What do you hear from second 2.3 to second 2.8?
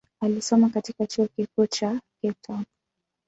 Town.